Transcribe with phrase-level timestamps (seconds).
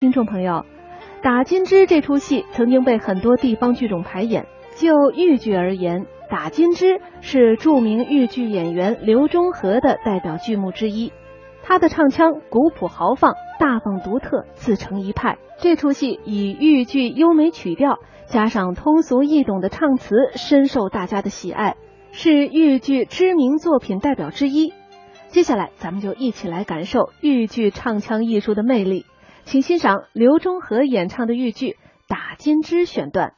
[0.00, 0.52] 听众朋友，
[1.22, 4.46] 《打金枝》这出戏曾经被很多地方剧种排演。
[4.74, 11.12] 就豫剧而言，《打金枝》是著名豫剧演员刘忠和的代表剧目之一。
[11.62, 15.36] 他的唱腔古朴豪放、大方独特，自成一派。
[15.58, 21.76] 这出戏以豫剧优美曲调加上通俗易懂的唱词，深受大家的喜爱，
[22.10, 24.72] 是豫剧知名作品代表之一。
[25.28, 29.04] 接下来，咱们就一起来感受豫剧唱腔艺术的魅力。
[29.44, 31.72] 请欣赏刘忠和演唱的豫剧
[32.06, 33.34] 《打金枝》选段。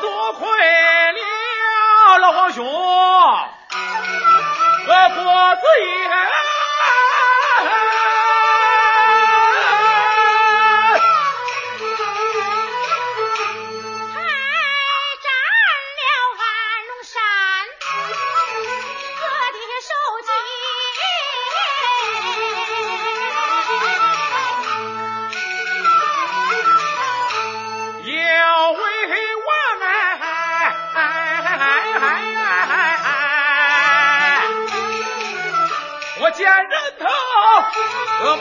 [0.00, 2.64] 多亏了老皇兄，
[4.88, 5.22] 呃，国
[5.56, 6.08] 子爷。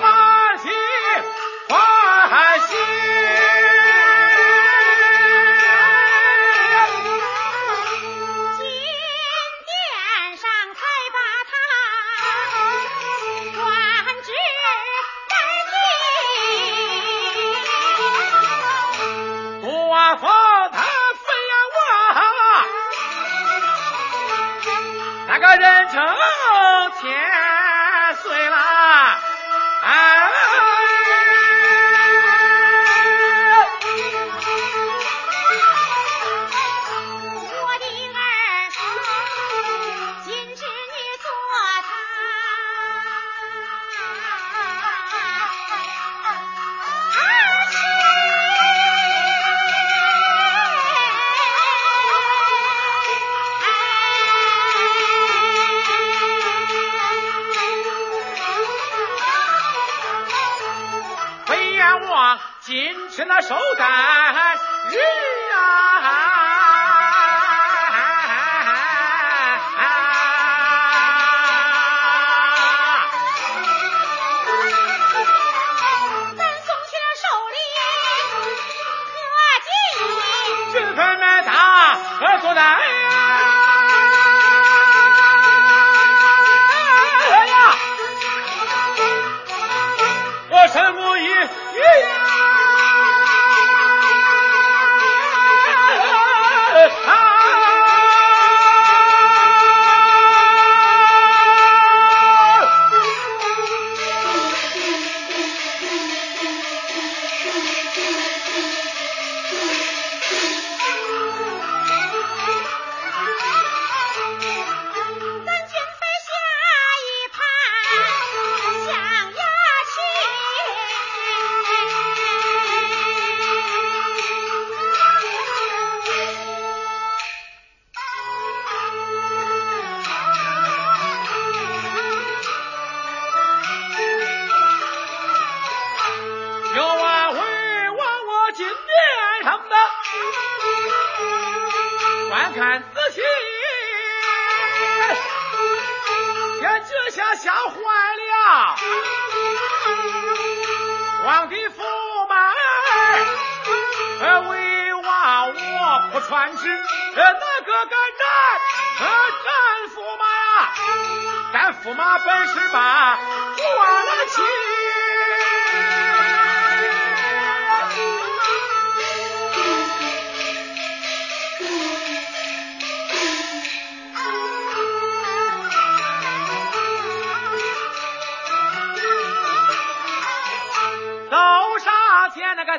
[0.02, 0.72] 满心
[1.70, 2.76] 欢喜。
[8.58, 8.60] 金
[9.66, 9.70] 殿
[10.38, 10.44] 上
[10.74, 10.80] 才
[11.14, 11.18] 把
[11.50, 11.54] 他
[13.56, 13.62] 官
[14.24, 14.28] 职
[15.30, 15.34] 改
[15.70, 15.74] 进。
[19.62, 19.72] 官
[20.18, 20.24] 封
[20.72, 20.76] 他
[21.14, 21.26] 非
[21.76, 21.78] 我，
[25.28, 25.96] 那个人称
[27.02, 27.06] 千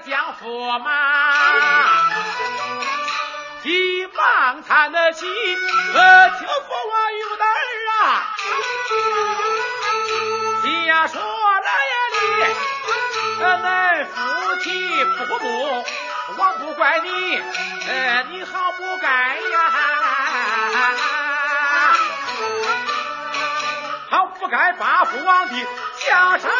[0.08, 0.88] 那个江驸马，
[3.62, 6.50] 急忙叹得起，呃，听驸
[6.90, 7.62] 马有胆儿
[7.92, 8.02] 啊！
[10.86, 12.16] 呀，说来呀你，
[13.42, 14.16] 呃，恁夫
[14.62, 15.84] 妻不和睦，
[16.38, 17.36] 我不怪你，
[17.88, 19.70] 呃，你好不该呀，
[24.10, 25.66] 好不该把父王的
[26.08, 26.50] 家产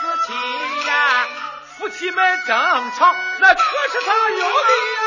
[0.00, 0.32] 夫妻
[0.86, 1.26] 呀，
[1.78, 2.56] 夫妻们争
[2.98, 3.60] 吵，那可
[3.92, 5.00] 是他有的呀。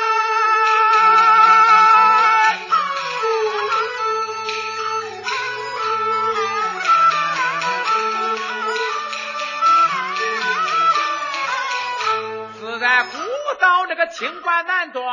[12.59, 13.17] 自在古
[13.59, 15.03] 道那个清官难断，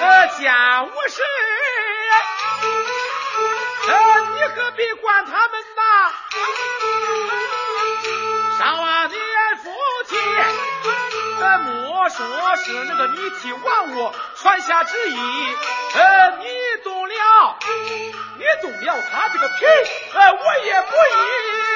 [0.00, 1.22] 呃，家务事，
[3.88, 5.82] 呃，你何必管他们呐？
[11.62, 15.16] 莫说是那个你替万物传下旨意，
[15.94, 16.46] 呃，你
[16.84, 17.56] 动了，
[18.38, 19.64] 你动了他这个皮，
[20.14, 21.71] 呃，我也不依。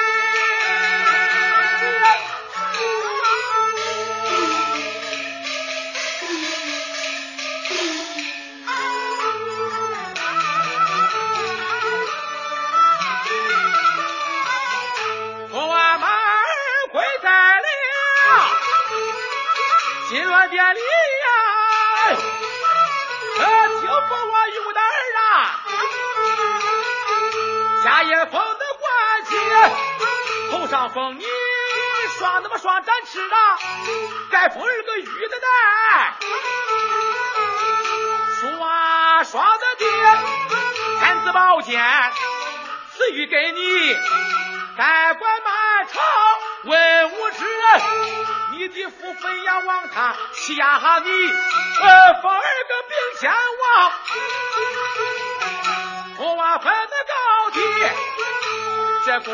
[41.57, 41.81] 宝剑
[42.95, 43.93] 赐予给你，
[44.77, 45.99] 代管满朝
[46.65, 47.81] 文武之人。
[48.51, 53.33] 你的父分呀，王他欺压你，呃，封儿个兵天
[53.63, 53.91] 王，
[56.19, 57.59] 我娃分的高低，
[59.07, 59.33] 这宫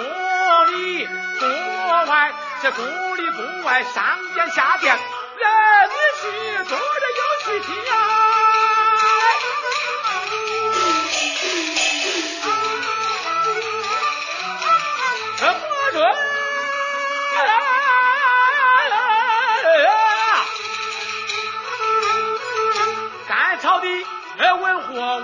[0.71, 1.05] 里
[1.41, 5.89] 宫外，这宫里宫外，上殿下殿，人
[23.27, 23.87] 干草的
[24.55, 25.23] 文火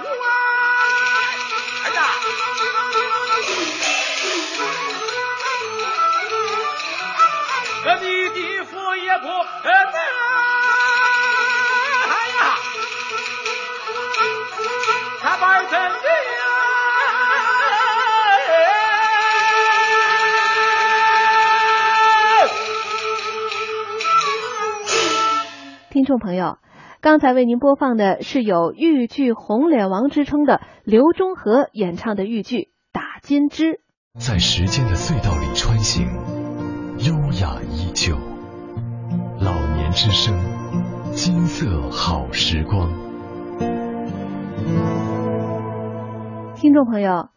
[15.22, 16.28] 啊，把人整的。
[26.00, 26.60] 听众朋友，
[27.01, 32.56] 刚才为您播放的是有豫剧红脸王之称的刘忠和演唱的豫剧
[32.94, 33.74] 《打金枝》。
[34.18, 36.08] 在时间的隧道里穿行，
[37.00, 38.15] 优雅依旧。
[39.41, 40.39] 老年之声，
[41.12, 42.89] 金色好时光。
[46.56, 47.27] 听众朋友，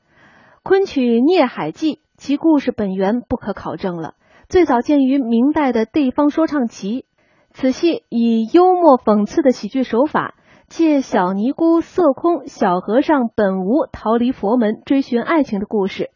[0.62, 4.14] 昆曲《孽海记》其故事本源不可考证了，
[4.48, 7.06] 最早见于明代的地方说唱集。
[7.54, 10.34] 此戏以幽默讽刺的喜剧手法，
[10.68, 16.10] 借小尼姑色空、小和尚本无逃离佛门追寻爱情的故事，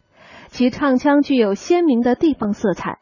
[0.49, 3.01] 其唱腔具有鲜明的地方色彩。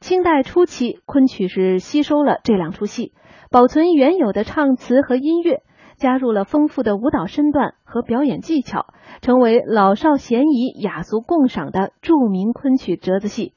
[0.00, 3.12] 清代初期，昆曲是吸收了这两出戏，
[3.50, 5.62] 保存原有的唱词和音乐，
[5.96, 8.86] 加入了丰富的舞蹈身段和表演技巧，
[9.22, 13.54] 成为老少咸宜、雅俗共赏的著名昆曲折子戏。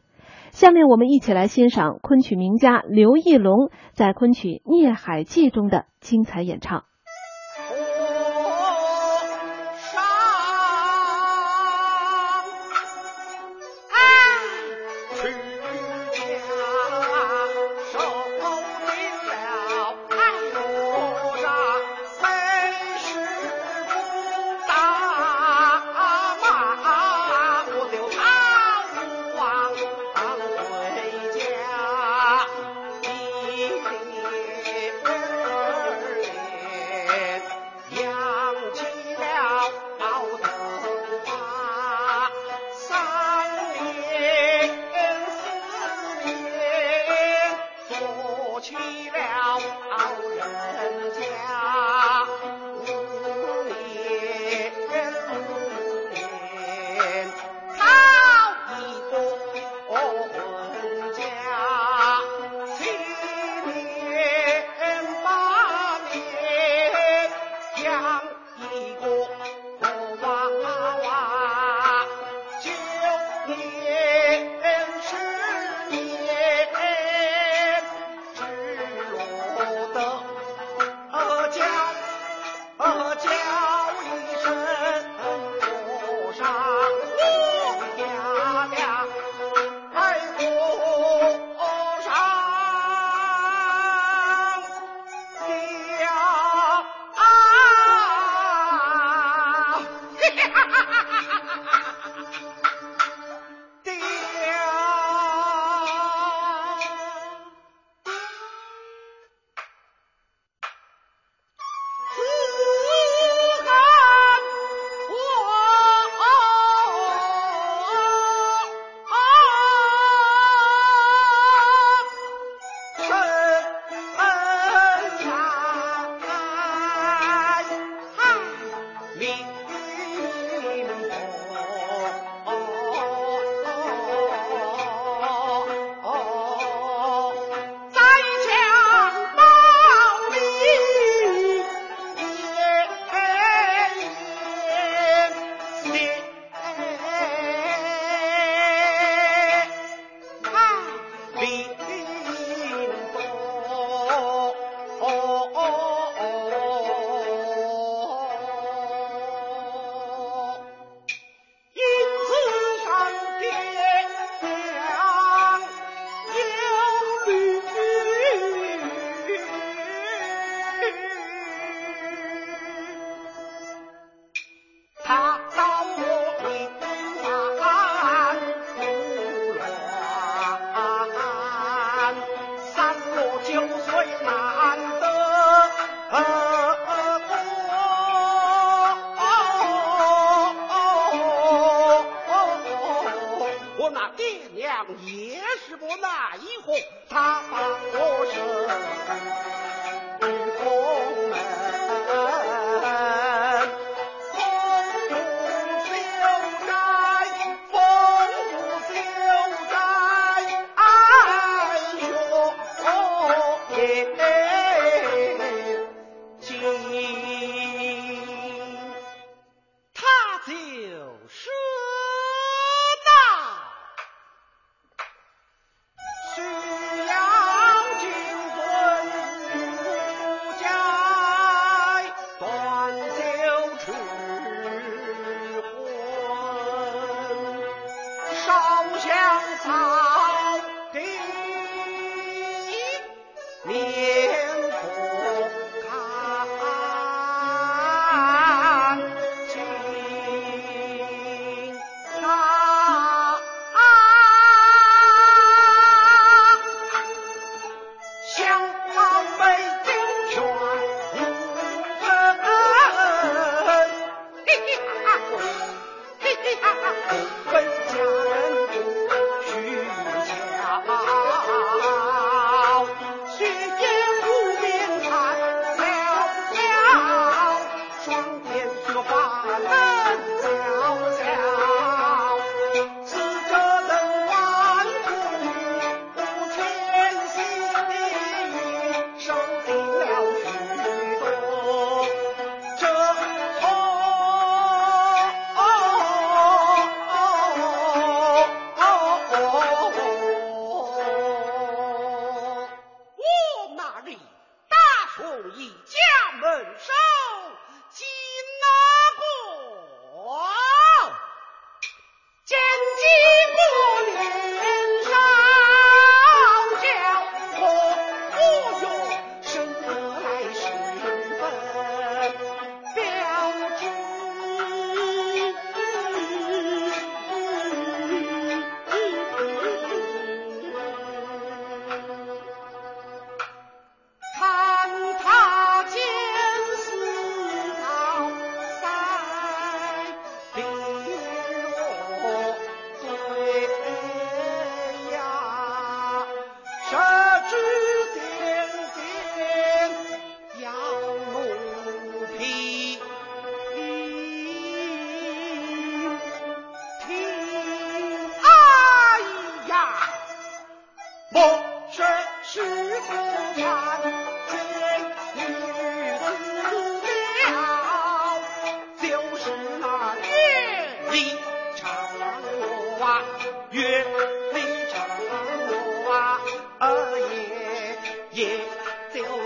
[0.51, 6.84] 下面我们一起来欣赏昆曲名家刘义隆在昆曲《孽海记》中的精彩演唱。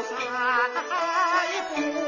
[0.08, 2.05] 再不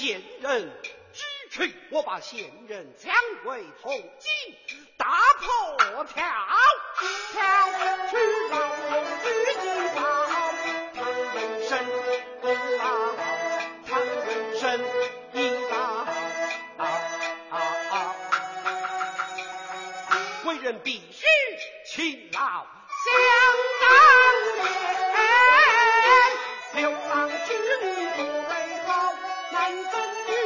[0.00, 0.72] 贤人
[1.12, 3.12] 之躯，我把贤人抢
[3.44, 4.00] 回头，金，
[4.96, 6.24] 打破票，
[7.34, 7.42] 票
[8.08, 8.16] 去
[8.48, 8.54] 报，
[9.22, 9.28] 去
[9.60, 10.00] 进遭，
[10.94, 11.36] 唐人
[11.68, 11.70] 生
[12.40, 12.82] 功劳，
[13.86, 14.80] 唐人生
[15.34, 15.78] 应当
[16.78, 16.80] 啊
[17.50, 17.54] 啊
[17.90, 17.92] 啊！
[20.62, 21.26] 人必须
[21.84, 22.66] 勤劳，
[23.04, 23.06] 想
[23.82, 23.84] 当
[24.64, 24.64] 年
[26.76, 27.48] 流浪之
[27.82, 27.84] 女
[28.16, 28.79] 不为。
[29.52, 30.39] 南宫女。